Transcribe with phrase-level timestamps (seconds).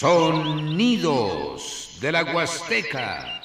[0.00, 3.39] Sonidos de la Huasteca.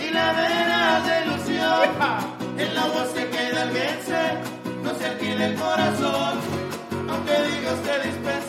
[0.00, 1.88] y la verás de ilusión.
[2.58, 4.38] En la voz se queda el vencer,
[4.82, 6.38] no se alquila el corazón,
[7.10, 8.45] aunque digas te dispensa.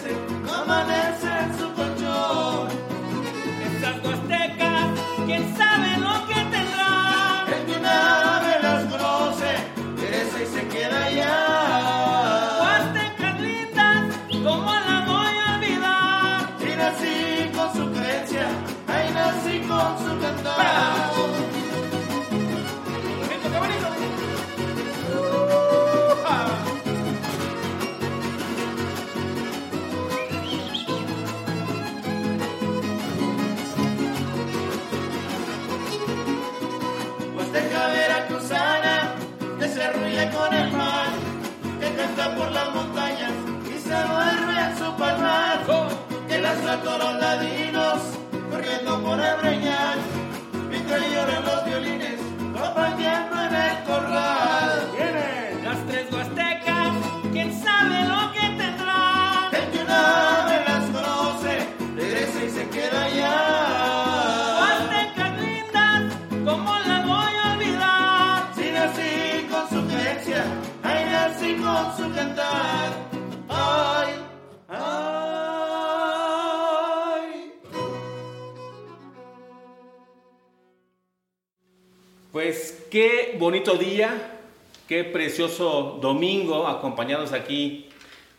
[83.48, 84.40] Bonito día,
[84.88, 87.88] qué precioso domingo, acompañados aquí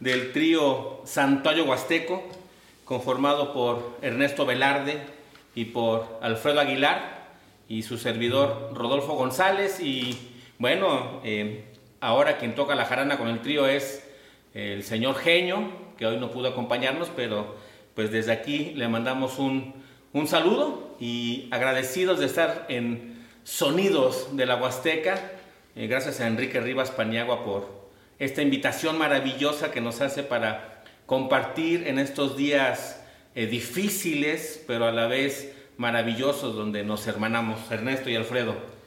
[0.00, 2.22] del trío Santuario Huasteco,
[2.84, 4.98] conformado por Ernesto Velarde
[5.54, 7.37] y por Alfredo Aguilar
[7.69, 9.81] y su servidor Rodolfo González.
[9.81, 10.19] Y
[10.58, 11.68] bueno, eh,
[12.00, 14.04] ahora quien toca la jarana con el trío es
[14.54, 17.56] el señor Genio, que hoy no pudo acompañarnos, pero
[17.94, 19.75] pues desde aquí le mandamos un,
[20.12, 25.32] un saludo y agradecidos de estar en Sonidos de la Huasteca.
[25.75, 27.88] Eh, gracias a Enrique Rivas Paniagua por
[28.19, 33.03] esta invitación maravillosa que nos hace para compartir en estos días
[33.34, 38.78] eh, difíciles, pero a la vez maravillosos, donde nos hermanamos, Ernesto y Alfredo.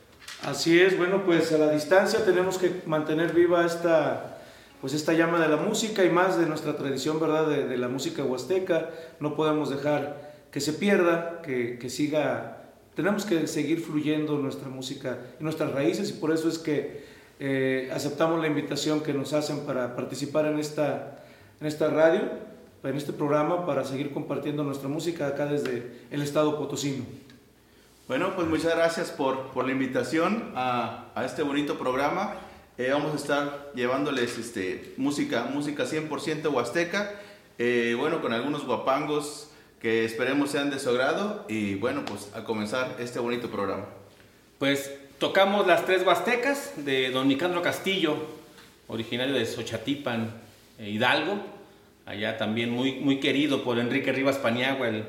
[0.43, 4.39] Así es, bueno, pues a la distancia tenemos que mantener viva esta,
[4.81, 8.23] pues esta llama de la música y más de nuestra tradición, ¿verdad?, de, la música
[8.23, 8.89] huasteca.
[9.19, 12.61] No podemos dejar que se pierda, que, que siga
[12.95, 17.05] tenemos que seguir fluyendo nuestra música y nuestras raíces y por eso es que
[17.39, 21.23] eh, aceptamos la invitación que nos hacen para participar en esta,
[21.59, 22.21] en esta radio,
[22.83, 27.05] en este programa, para seguir compartiendo nuestra música acá desde el estado potosino.
[28.11, 32.33] Bueno, pues muchas gracias por, por la invitación a, a, este bonito programa.
[32.77, 37.13] Eh, vamos a estar llevándoles este, música, música 100% huasteca,
[37.57, 39.49] eh, bueno, con algunos guapangos
[39.79, 43.85] que esperemos sean de su agrado y bueno, pues a comenzar este bonito programa.
[44.59, 48.17] Pues tocamos las tres huastecas de don Nicandro Castillo,
[48.89, 50.33] originario de Xochatipan,
[50.79, 51.37] eh, Hidalgo,
[52.05, 55.05] allá también muy, muy querido por Enrique Rivas Paniagua, el,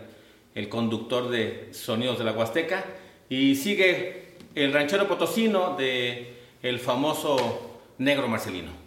[0.54, 2.84] el conductor de Sonidos de la Huasteca,
[3.28, 8.81] y sigue el ranchero potosino de el famoso Negro Marcelino.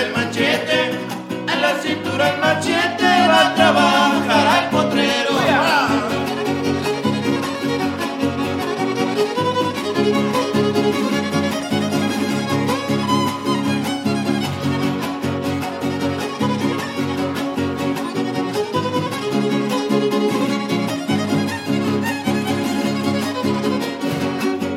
[0.00, 0.92] el machete,
[1.48, 5.32] a la cintura el machete va a trabajar al potrero.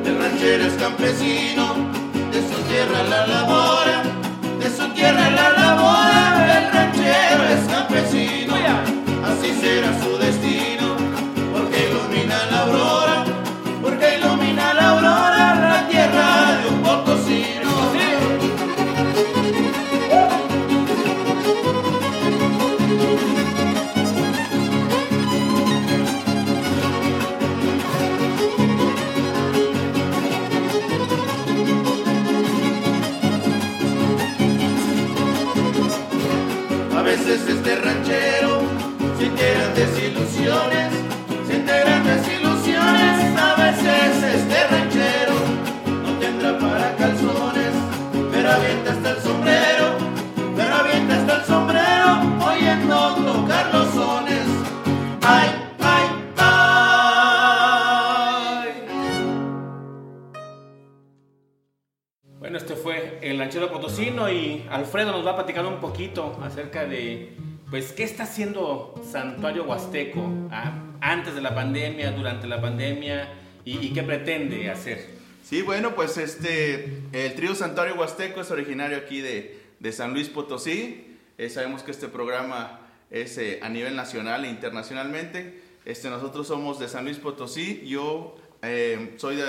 [0.06, 1.65] El ranchero es campesino.
[64.76, 67.34] Alfredo nos va a platicar un poquito acerca de,
[67.70, 73.30] pues, qué está haciendo Santuario Huasteco ah, antes de la pandemia, durante la pandemia
[73.64, 75.16] y, qué pretende hacer.
[75.44, 80.28] Sí, bueno, pues este, el trío Santuario Huasteco es originario aquí de, de San Luis
[80.28, 81.18] Potosí.
[81.38, 85.62] Eh, sabemos que este programa es eh, a nivel nacional e internacionalmente.
[85.86, 87.82] Este, nosotros somos de San Luis Potosí.
[87.86, 89.40] Yo eh, soy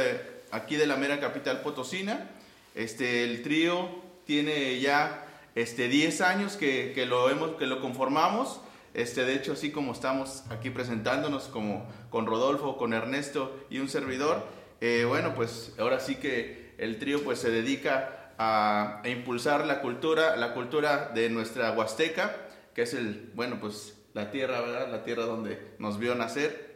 [0.52, 2.31] aquí de la mera capital potosina.
[2.76, 8.61] Este, el trío tiene ya este, 10 años que, que lo, hemos, que lo conformamos.
[8.93, 13.88] Este, de hecho, así como estamos aquí presentándonos como con Rodolfo, con Ernesto y un
[13.88, 14.46] servidor,
[14.81, 19.81] eh, bueno, pues ahora sí que el trío pues se dedica a, a impulsar la
[19.81, 22.37] cultura, la cultura de nuestra Huasteca,
[22.75, 24.90] que es el, bueno, pues la tierra, ¿verdad?
[24.90, 26.75] La tierra donde nos vio nacer.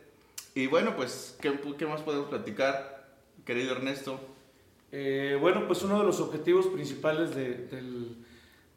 [0.54, 3.08] Y bueno, pues, ¿qué, qué más podemos platicar,
[3.46, 4.20] querido Ernesto?
[4.92, 7.68] Eh, bueno, pues uno de los objetivos principales de,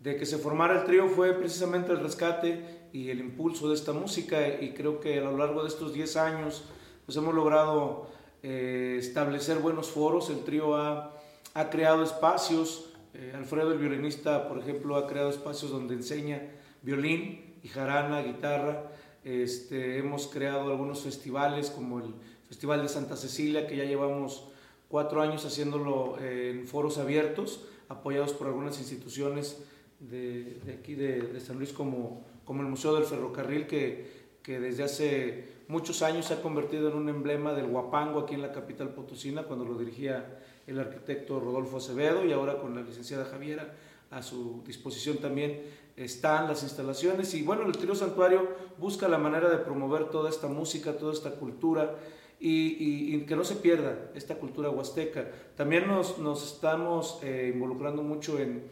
[0.04, 4.62] que se formara el trío fue precisamente el rescate y el impulso de esta música.
[4.62, 6.66] Y creo que a lo largo de estos 10 años
[7.06, 8.10] pues hemos logrado
[8.44, 11.18] eh, establecer buenos foros, el trío ha,
[11.54, 16.42] ha creado espacios, eh, Alfredo el violinista por ejemplo ha creado espacios donde enseña
[16.82, 18.84] violín y jarana, guitarra,
[19.24, 22.14] este, hemos creado algunos festivales como el
[22.48, 24.48] Festival de Santa Cecilia que ya llevamos
[24.94, 29.58] cuatro años haciéndolo eh, en foros abiertos, apoyados por algunas instituciones
[30.00, 34.84] de, aquí de, de San Luis, como, como el Museo del Ferrocarril, que, que desde
[34.84, 38.90] hace muchos años se ha convertido en un emblema del guapango aquí en la capital
[38.90, 43.74] potosina, cuando lo dirigía el arquitecto Rodolfo Acevedo y ahora con la licenciada Javiera
[44.12, 45.60] a su disposición también
[45.98, 47.34] están las instalaciones.
[47.34, 48.48] Y bueno, el Trío Santuario
[48.78, 51.96] busca la manera de promover toda esta música, toda esta cultura
[52.44, 55.32] y, y- y que no se pierda esta cultura huasteca.
[55.56, 58.64] También nos, nos estamos eh, involucrando mucho en,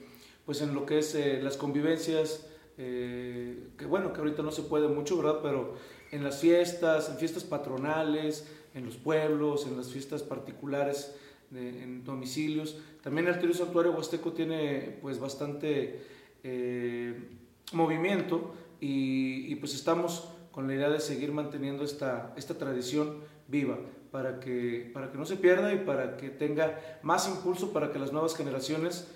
[0.46, 2.48] pues en lo que es eh, las convivencias,
[2.78, 5.40] eh, que bueno, que ahorita no se puede mucho, ¿verdad?
[5.42, 5.76] Pero
[6.12, 11.16] en las fiestas, en fiestas patronales, en los pueblos, en las fiestas particulares,
[11.50, 12.78] de- en domicilios.
[13.04, 16.02] También el Trío Santuario Huasteco tiene pues bastante
[16.44, 17.30] eh,
[17.74, 23.18] movimiento y, y, pues estamos con la idea de seguir manteniendo esta, esta tradición
[23.52, 23.78] viva
[24.12, 28.00] para que, para que no se pierda y para que tenga más impulso para que
[28.00, 29.08] las nuevas generaciones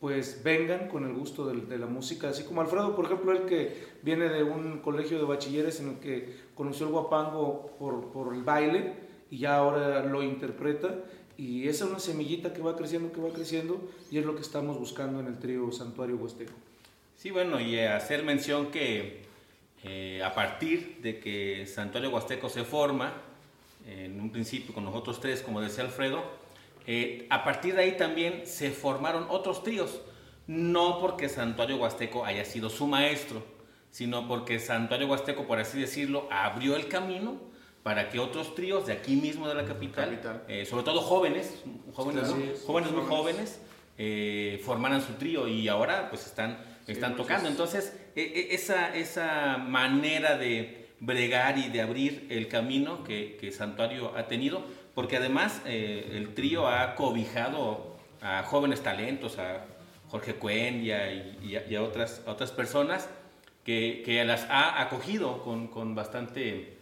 [0.00, 3.44] pues vengan con el gusto del- de, la música, así como Alfredo, por ejemplo, él
[3.46, 8.34] que viene de un colegio de bachilleres en el que conoció el guapango por, por
[8.34, 8.92] el baile
[9.30, 10.94] y ya ahora lo interpreta
[11.38, 14.42] y esa es una semillita que va creciendo, que va creciendo y es lo que
[14.42, 16.52] estamos buscando en el trío Santuario Huasteco.
[17.16, 19.22] Sí, bueno, y eh, hacer mención que
[19.84, 23.14] eh, a partir de que Santuario Huasteco se forma,
[23.86, 26.22] en un principio con nosotros tres, como decía Alfredo,
[26.86, 30.00] eh, a partir de ahí también se formaron otros tríos,
[30.46, 33.42] no porque Santuario Huasteco haya sido su maestro,
[33.90, 37.40] sino porque Santuario Huasteco, por así decirlo, abrió el camino
[37.82, 40.42] para que otros tríos de aquí mismo de la capital, Capital.
[40.48, 41.62] eh, sobre todo jóvenes,
[41.92, 42.44] jóvenes, Así ¿no?
[42.52, 42.62] es.
[42.62, 43.60] jóvenes muy jóvenes,
[43.98, 47.48] eh, formaran su trío y ahora pues están, están tocando.
[47.48, 53.52] Entonces, e- e- esa, esa manera de bregar y de abrir el camino que, que
[53.52, 59.66] Santuario ha tenido, porque además eh, el trío ha cobijado a jóvenes talentos, a
[60.08, 63.08] Jorge Cuen y a, otras, a otras personas
[63.64, 66.76] que, que las ha acogido con, con bastante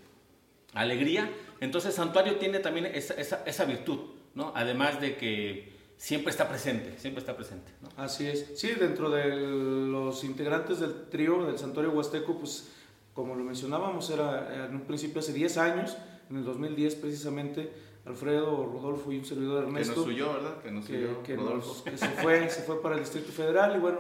[0.75, 1.31] alegría.
[1.61, 3.99] Entonces Santuario tiene también esa, esa, esa virtud,
[4.35, 4.52] ¿no?
[4.54, 7.71] Además de que siempre está presente, siempre está presente.
[7.97, 8.52] Así es.
[8.57, 12.71] Sí, dentro de los integrantes del trío del Santuario Huasteco, pues
[13.14, 15.97] como lo mencionábamos, era en un principio hace 10 años,
[16.31, 17.73] en el 2010 precisamente,
[18.04, 19.97] Alfredo, Rodolfo y un servidor Que Ernesto.
[20.00, 20.62] nos huyó, ¿verdad?
[20.62, 21.69] Que nos que, huyó que Rodolfo.
[21.69, 23.99] nos- que se fue, se fue para el Distrito Federal y bueno,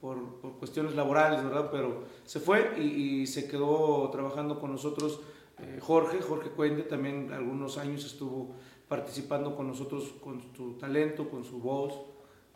[0.00, 1.68] por, por cuestiones laborales, ¿verdad?
[1.70, 2.82] Pero se fue y,
[3.22, 5.20] y se quedó trabajando con nosotros
[5.58, 8.54] eh, Jorge, Jorge Cuende, también algunos años estuvo
[8.88, 11.94] participando con nosotros con su talento, con su voz.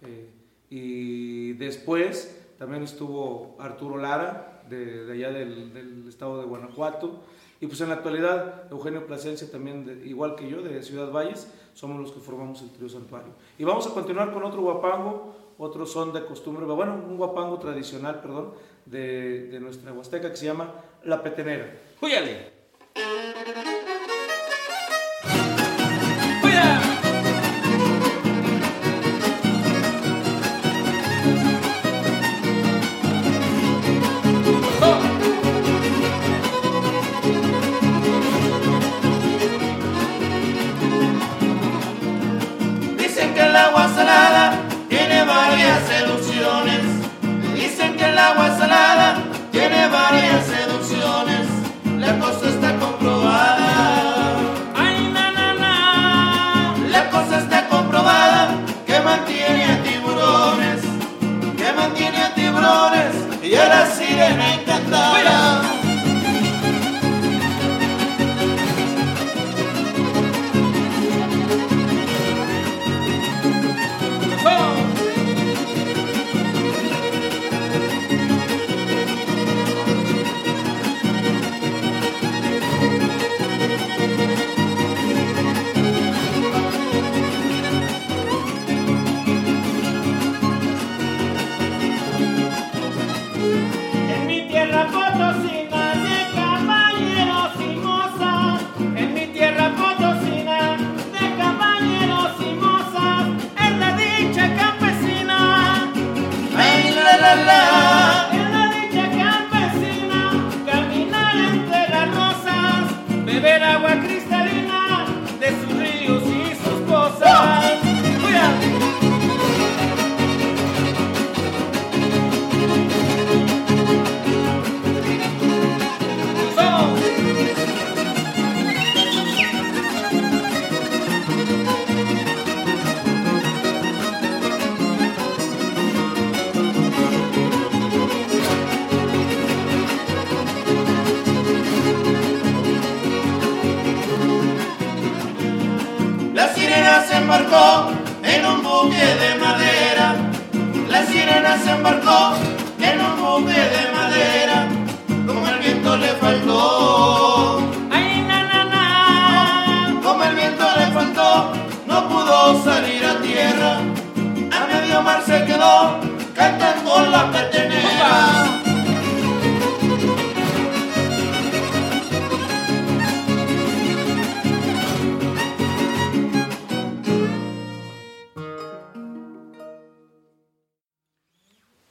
[0.02, 0.30] eh,
[0.72, 7.20] y después también estuvo Arturo Lara, de, de allá del, estado de Guanajuato.
[7.60, 12.00] Y pues en la actualidad, Eugenio Plasencia también, igual que yo, de Ciudad Valles, somos
[12.00, 13.32] los que formamos el trío Santuario.
[13.58, 18.20] Y vamos a continuar con otro guapango, otro son de costumbre, bueno, un guapango tradicional,
[18.22, 18.54] perdón,
[18.86, 20.72] de, de nuestra Huasteca que se llama
[21.04, 21.70] La Petenera.
[22.00, 22.59] ¡Júyale!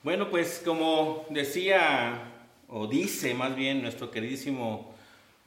[0.09, 2.31] Bueno, pues como decía,
[2.67, 4.91] o dice más bien nuestro queridísimo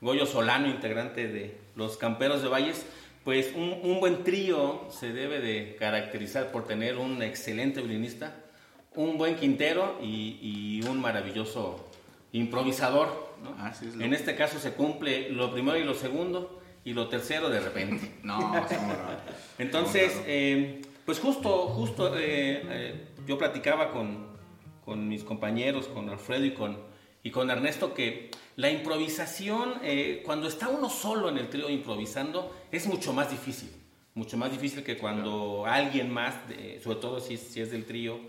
[0.01, 2.87] Goyo Solano, integrante de los Camperos de Valles,
[3.25, 8.37] pues un, un buen trío se debe de caracterizar por tener un excelente violinista,
[8.95, 11.85] un buen quintero y, y un maravilloso
[12.31, 13.09] improvisador.
[13.43, 13.61] ¿no?
[13.65, 17.09] Así es lo- En este caso se cumple lo primero y lo segundo, y lo
[17.09, 18.13] tercero de repente.
[18.23, 18.65] No.
[19.59, 24.31] Entonces, eh, pues justo, justo eh, eh, yo platicaba con,
[24.85, 26.79] con mis compañeros, con Alfredo y con,
[27.23, 32.55] y con Ernesto, que la improvisación, eh, cuando está uno solo en el trío improvisando,
[32.71, 33.71] es mucho más difícil.
[34.15, 36.35] Mucho más difícil que cuando alguien más,
[36.83, 38.21] sobre todo si, si es del trío,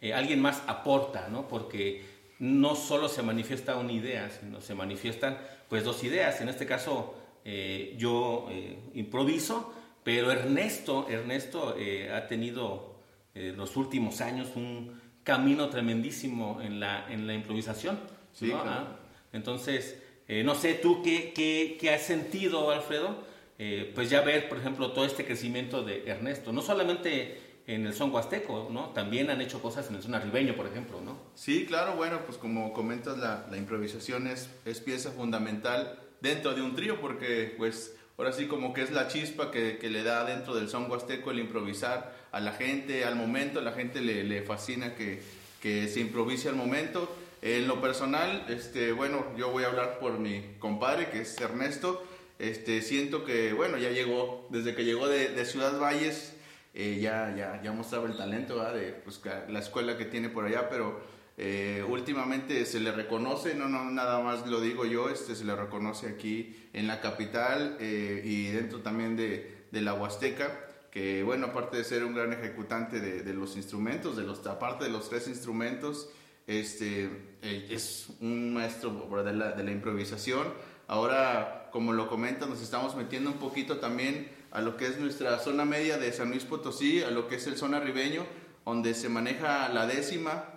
[0.00, 1.48] eh, alguien más aporta, ¿no?
[1.48, 2.04] Porque
[2.38, 5.38] no solo se manifiesta una idea, sino se manifiestan
[5.68, 6.40] pues dos ideas.
[6.40, 7.14] En este caso,
[7.44, 12.90] eh, yo eh, improviso, pero Ernesto, Ernesto eh, ha tenido
[13.34, 17.98] los últimos años un camino tremendísimo en la, en la improvisación.
[18.32, 18.62] Sí, ¿no?
[18.62, 18.86] claro.
[18.88, 18.96] Ah,
[19.32, 19.98] Entonces,
[20.28, 24.58] eh, no sé, tú qué, qué, qué has sentido, Alfredo, Eh, pues ya ver, por
[24.58, 27.38] ejemplo, todo este crecimiento de Ernesto, no solamente
[27.68, 28.88] en el son huasteco, ¿no?
[28.90, 31.16] También han hecho cosas en el son arribeño, por ejemplo, ¿no?
[31.36, 36.62] Sí, claro, bueno, pues como comentas, la, la improvisación es, es pieza fundamental dentro de
[36.62, 40.24] un trío, porque pues ahora sí como que es la chispa que, que le da
[40.24, 44.22] dentro del son huasteco el improvisar a la gente al momento, a la gente le,
[44.22, 45.20] le fascina que,
[45.60, 47.12] que se improvise al momento.
[47.42, 52.06] En lo personal, este, bueno, yo voy a hablar por mi compadre, que es Ernesto.
[52.38, 56.34] Este, siento que, bueno, ya llegó, desde que llegó de, de Ciudad Valles,
[56.74, 58.74] eh, ya, ya, ya mostraba el talento ¿verdad?
[58.74, 61.00] de pues, la escuela que tiene por allá, pero
[61.44, 65.56] eh, últimamente se le reconoce, no, no, nada más lo digo yo, este, se le
[65.56, 70.56] reconoce aquí en la capital eh, y dentro también de, de la Huasteca,
[70.92, 74.84] que bueno, aparte de ser un gran ejecutante de, de los instrumentos, de los, aparte
[74.84, 76.10] de los tres instrumentos,
[76.46, 77.10] este,
[77.42, 80.46] eh, es un maestro de la, de la improvisación.
[80.86, 85.40] Ahora, como lo comenta, nos estamos metiendo un poquito también a lo que es nuestra
[85.40, 88.24] zona media de San Luis Potosí, a lo que es el zona ribeño,
[88.64, 90.51] donde se maneja la décima,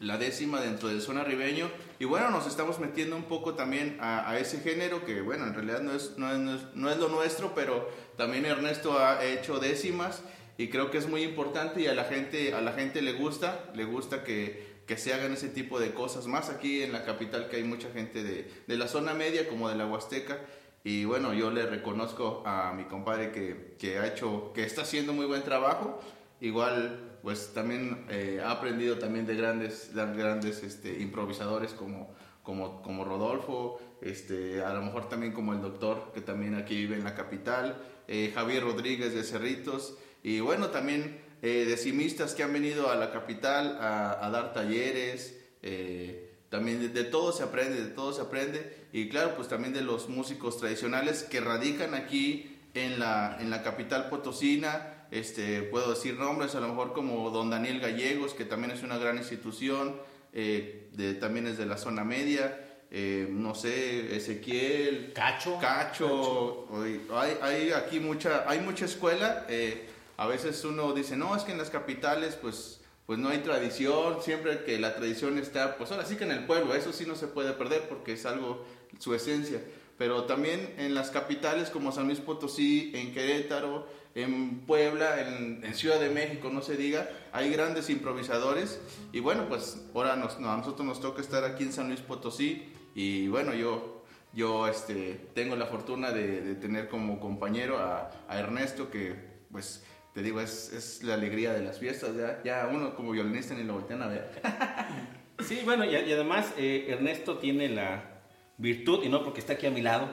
[0.00, 1.70] la décima dentro del zona ribeño.
[1.98, 5.54] Y bueno, nos estamos metiendo un poco también a, a ese género que, bueno, en
[5.54, 6.38] realidad no es, no, es,
[6.74, 10.22] no es- lo nuestro, pero también Ernesto ha hecho décimas
[10.58, 13.70] y creo que es muy importante y a la gente, a la gente le gusta,
[13.74, 17.48] le gusta que, que se hagan ese tipo de cosas, más aquí en la capital
[17.48, 20.38] que hay mucha gente de, de la zona media como de la Huasteca.
[20.82, 25.12] Y bueno, yo le reconozco a mi compadre que, que ha hecho, que está haciendo
[25.12, 26.00] muy buen trabajo.
[26.40, 32.80] Igual, pues también eh, ha aprendido también de grandes, de grandes este, improvisadores como, como,
[32.82, 37.04] como Rodolfo, este, a lo mejor también como el doctor que también aquí vive en
[37.04, 37.76] la capital,
[38.08, 43.12] eh, Javier Rodríguez de Cerritos, y bueno, también eh, decimistas que han venido a la
[43.12, 48.22] capital a, a dar talleres, eh, también de, de todo se aprende, de todo se
[48.22, 53.50] aprende, y claro, pues también de los músicos tradicionales que radican aquí en la, en
[53.50, 58.44] la capital potosina, este, puedo decir nombres, a lo mejor como don Daniel Gallegos, que
[58.44, 59.96] también es una gran institución,
[60.32, 65.58] eh, de, también es de la zona media, eh, no sé, Ezequiel, Cacho.
[65.60, 71.34] Cacho, oy, hay, hay aquí mucha, hay mucha escuela, eh, a veces uno dice, no,
[71.34, 75.76] es que en las capitales pues, pues no hay tradición, siempre que la tradición está,
[75.76, 78.26] pues ahora sí que en el pueblo, eso sí no se puede perder porque es
[78.26, 78.64] algo,
[78.98, 79.60] su esencia,
[79.96, 85.74] pero también en las capitales como San Luis Potosí, en Querétaro, en Puebla, en, en
[85.74, 88.80] Ciudad de México, no se diga, hay grandes improvisadores
[89.12, 92.00] y bueno, pues ahora nos, no, a nosotros nos toca estar aquí en San Luis
[92.00, 98.90] Potosí y bueno, yo, yo este, tengo la fortuna de, tener como compañero a, Ernesto
[98.90, 99.14] que
[99.50, 102.10] pues te digo, es, la alegría de las fiestas,
[102.44, 104.40] ya, uno como violinista ni lo voltean a ver.
[105.40, 108.20] Sí, bueno, y, y además eh, Ernesto tiene la
[108.58, 110.06] virtud, y no porque está aquí a mi lado,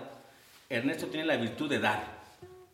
[0.69, 2.16] Ernesto tiene la virtud de dar.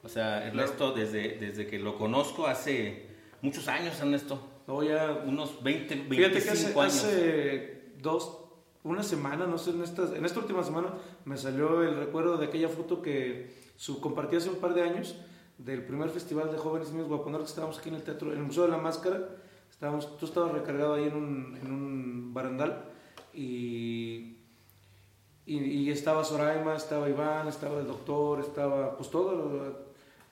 [0.03, 3.07] O sea, Ernesto, desde, desde que lo conozco hace
[3.41, 6.95] muchos años, Ernesto, No, ya unos 20, 25 Fíjate que hace, años.
[6.95, 8.37] hace dos,
[8.83, 10.93] una semana, no sé, en esta, en esta última semana
[11.25, 15.15] me salió el recuerdo de aquella foto que su, compartí hace un par de años
[15.57, 18.43] del primer festival de jóvenes niños guaponeros que estábamos aquí en el teatro, en el
[18.43, 19.29] Museo de la Máscara.
[19.71, 22.85] Estábamos, tú estabas recargado ahí en un, en un barandal
[23.33, 24.42] y,
[25.45, 29.73] y, y estaba Soraima, estaba Iván, estaba el doctor, estaba pues todos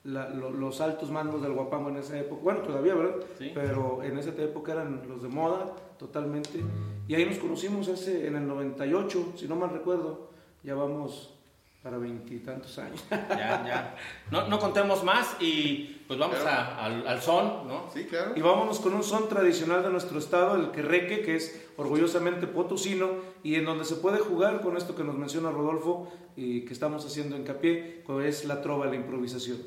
[0.04, 2.40] la- lo- los altos mandos del guapango en esa época.
[2.42, 3.16] Bueno, todavía, ¿verdad?
[3.38, 3.50] Sí.
[3.54, 6.60] Pero en esa época eran los de moda totalmente.
[7.06, 10.28] Y ahí nos conocimos hace, en el 98, si no mal recuerdo.
[10.64, 11.34] Ya vamos
[11.82, 13.02] para veintitantos años.
[13.10, 13.96] Ya, ya.
[14.30, 16.50] No, no contemos más y pues vamos Claro.
[16.78, 17.90] a- al, al son, ¿no?
[17.92, 18.32] Sí, claro.
[18.36, 23.10] Y vámonos con un son tradicional de nuestro estado, el querreque, que es orgullosamente potosino
[23.42, 27.04] y en donde se puede jugar con esto que nos menciona Rodolfo y que estamos
[27.04, 29.58] haciendo hincapié, que es la trova, la improvisación.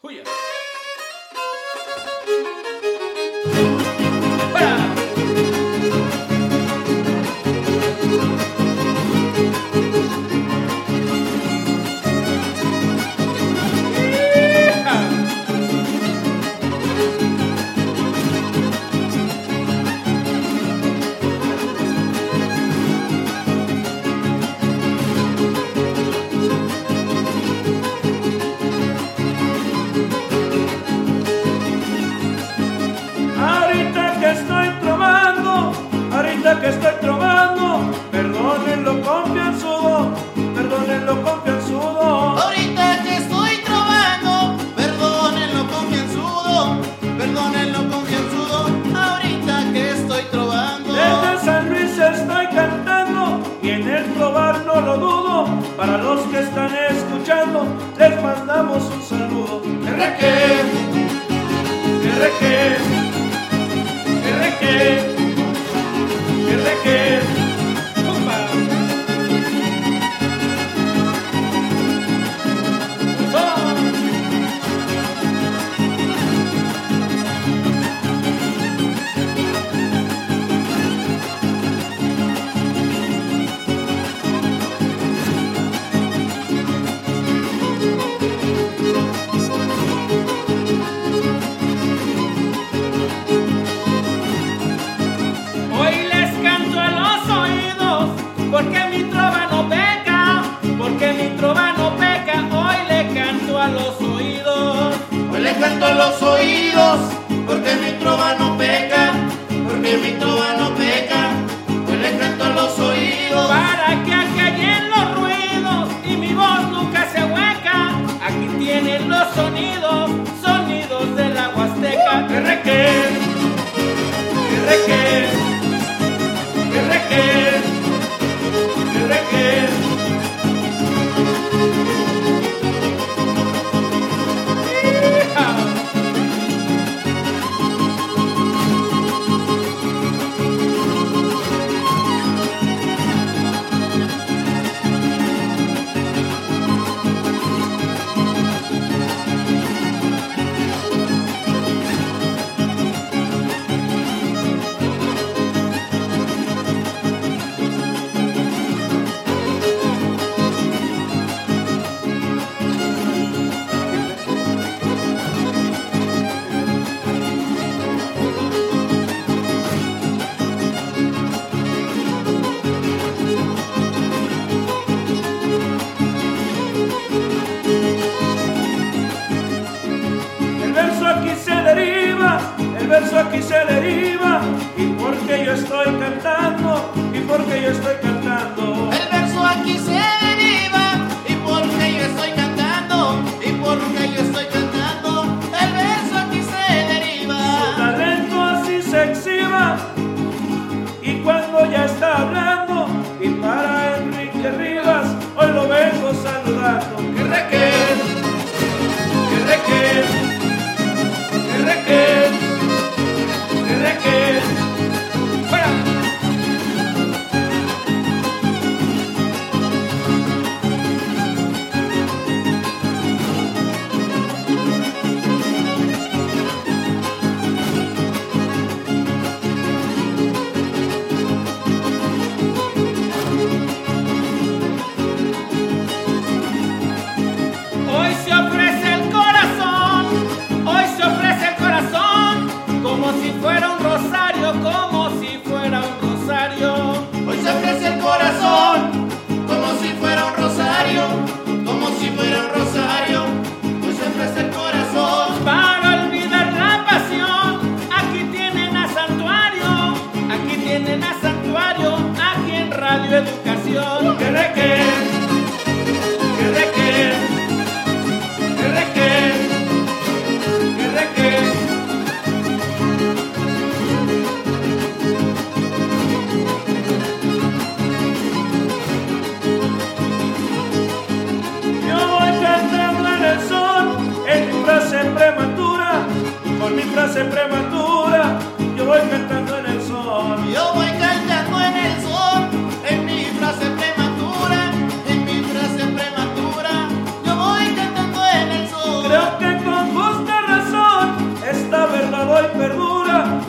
[0.00, 0.22] Juya.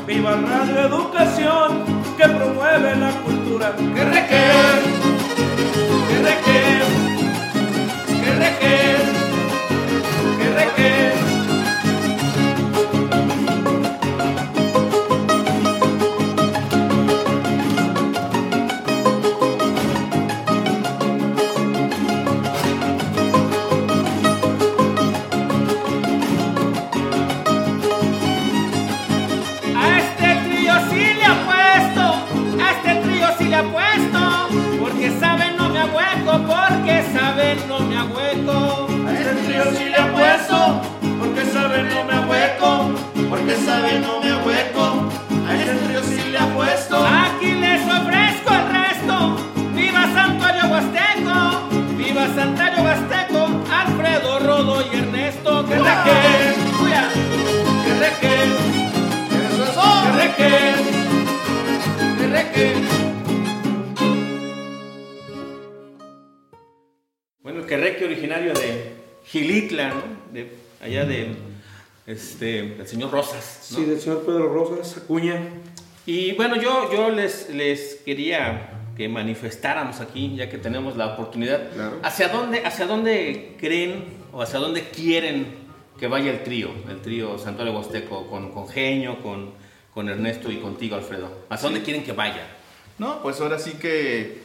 [0.10, 1.86] Viva Radio Educación
[2.17, 3.76] que promueve la cultura.
[3.76, 4.99] Que requer,
[68.06, 68.94] Originario de
[69.26, 70.02] Gilitla, ¿no?
[70.34, 71.36] De allá de
[72.08, 73.68] este, del señor Rosas.
[73.72, 73.78] ¿no?
[73.78, 75.40] Sí, del señor Pedro Rosas, Acuña.
[76.06, 81.72] Y bueno, yo, yo les, les quería que manifestáramos aquí, ya que tenemos la oportunidad,
[81.72, 82.00] Claro.
[82.04, 87.38] ¿hacia dónde, hacia dónde creen o hacia dónde quieren que vaya el trío, el trío
[87.38, 89.52] Santuario Huasteco, con, con Genio, con,
[89.94, 91.30] con Ernesto y contigo, Alfredo?
[91.50, 92.48] ¿Hacia dónde quieren que vaya?
[92.98, 94.40] No, pues ahora sí que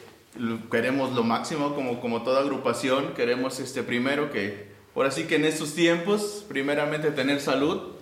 [0.69, 3.13] queremos lo máximo como, como toda agrupación.
[3.13, 7.95] Queremos este primero que, ahora sí que en estos tiempos, primeramente tener salud.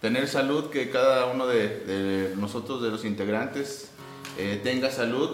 [0.00, 3.90] Tener salud, que cada uno de, nosotros, de los integrantes,
[4.38, 5.30] eh, tenga salud.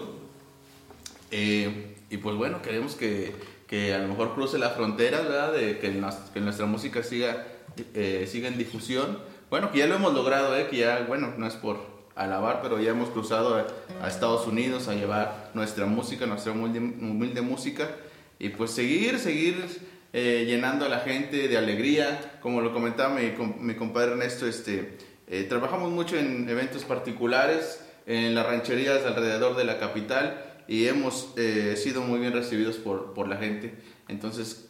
[1.30, 3.34] Eh, y pues bueno, queremos que,
[3.66, 5.52] que a lo mejor cruce la frontera, ¿verdad?
[5.52, 7.46] De que nuestra música siga,
[7.92, 9.18] eh, siga en difusión.
[9.50, 10.68] Bueno, que ya lo hemos logrado, ¿eh?
[10.70, 13.66] Que ya, bueno, no es por alabar, pero ya hemos cruzado a,
[14.02, 17.88] a Estados Unidos a llevar nuestra música, nuestra humilde, humilde música.
[18.38, 19.64] Y pues seguir, seguir
[20.12, 22.38] eh, llenando a la gente de alegría.
[22.40, 24.96] Como lo comentaba mi, mi compadre Ernesto, este,
[25.26, 31.32] eh, trabajamos mucho en eventos particulares, en las rancherías alrededor de la capital y hemos
[31.36, 33.74] eh, sido muy bien recibidos por, por la gente.
[34.08, 34.68] Entonces,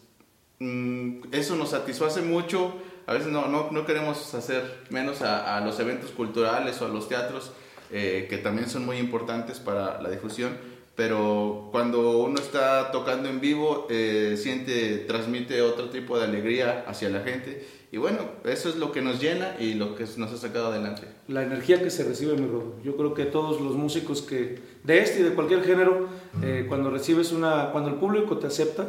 [0.61, 2.75] mm, eso nos satisface mucho.
[3.07, 6.89] A veces no, no, no queremos hacer menos a, a los eventos culturales o a
[6.89, 7.53] los teatros,
[7.91, 10.53] eh, que también son muy importantes para la difusión.
[10.97, 17.09] Pero cuando uno está tocando en vivo, eh, siente, transmite otro tipo de alegría hacia
[17.09, 17.67] la gente.
[17.91, 21.03] Y bueno, eso es lo que nos llena y lo que nos ha sacado adelante.
[21.29, 22.77] La energía que se recibe, mi Rodo.
[22.85, 26.09] Yo creo que todos los músicos que de este y de cualquier género,
[26.43, 28.87] eh, cuando recibes una, cuando el público te acepta,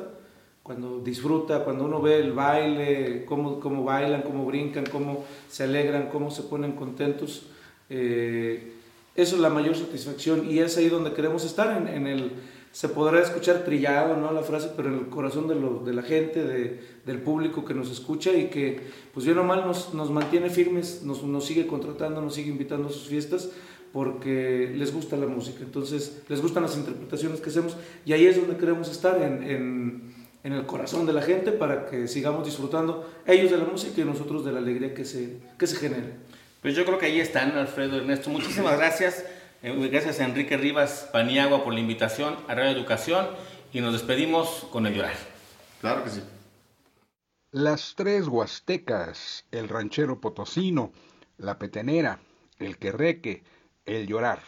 [0.66, 6.10] cuando disfruta, cuando uno ve el baile, cómo, cómo bailan, cómo brincan, cómo se alegran,
[6.12, 7.46] cómo se ponen contentos.
[7.92, 8.72] eh,
[9.16, 12.32] eso es la mayor satisfacción y es ahí donde queremos estar, en, en el,
[12.72, 14.32] se podrá escuchar trillado, ¿no?
[14.34, 17.76] La frase, pero en el corazón de, lo- de la gente, de- del público que
[17.76, 18.82] nos escucha y que,
[19.14, 22.88] pues bien o mal, nos, nos mantiene firmes, nos, nos sigue contratando, nos sigue invitando
[22.88, 23.52] a sus fiestas
[23.94, 28.36] porque les gusta la música, entonces les gustan las interpretaciones que hacemos y ahí es
[28.36, 30.05] donde queremos estar, en, en,
[30.46, 34.06] en el corazón de la gente para que sigamos disfrutando ellos de la música y
[34.06, 36.06] nosotros de la alegría que se, que se genera.
[36.62, 38.30] Pues yo creo que ahí están, Alfredo Ernesto.
[38.30, 39.26] Muchísimas gracias.
[39.64, 43.26] Eh, Gracias a Enrique Rivas Paniagua por la invitación a Radio Educación
[43.74, 45.16] y nos despedimos con el llorar.
[45.82, 46.22] Claro que sí.
[47.50, 50.92] Las tres huastecas, el ranchero potosino,
[51.38, 52.20] la petenera,
[52.60, 53.44] el querreque,
[53.88, 54.44] el llorar.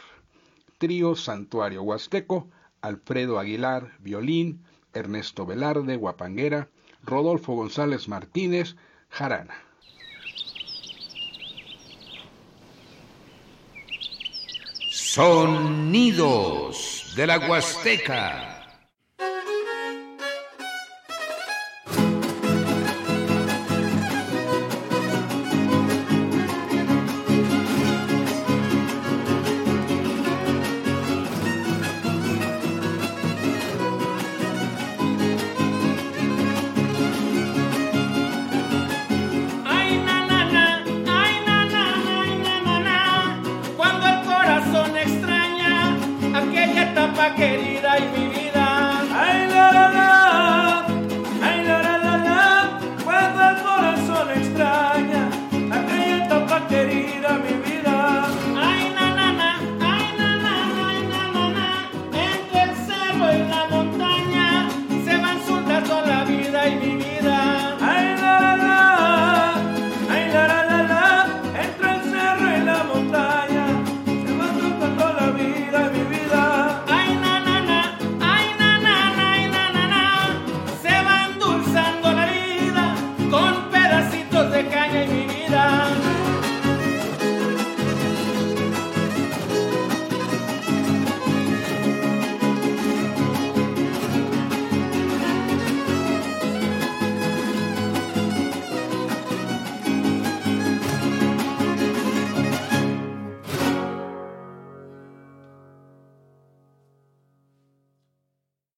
[0.77, 4.63] Trío Santuario Huasteco, Alfredo Aguilar, violín,
[4.97, 6.69] Ernesto Velarde, guapanguera,
[7.03, 8.75] Rodolfo González Martínez,
[9.09, 9.55] jarana.
[14.91, 16.77] Sonidos
[17.15, 18.56] de la Huasteca.